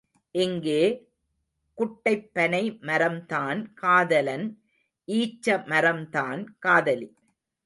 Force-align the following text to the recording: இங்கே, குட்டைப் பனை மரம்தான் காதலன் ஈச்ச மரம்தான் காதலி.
இங்கே, 0.35 1.07
குட்டைப் 1.77 2.29
பனை 2.33 2.71
மரம்தான் 2.81 3.73
காதலன் 3.73 4.47
ஈச்ச 5.07 5.63
மரம்தான் 5.65 6.45
காதலி. 6.59 7.09